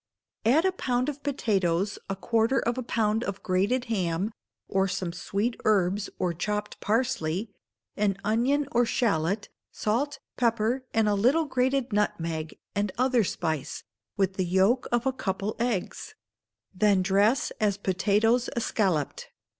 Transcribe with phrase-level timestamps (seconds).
[0.47, 4.31] Add to a pound of potatoes a quarter of a pound of grated ham,
[4.67, 7.51] or some sweet herbs, or chopped parsley,
[7.95, 13.83] an onion or shalot, salt, pepper, and a little grated nutmeg, and other spice,
[14.17, 16.15] with the yolk of a couple of eggs;
[16.73, 19.29] then dress as Potatoes Escalloped.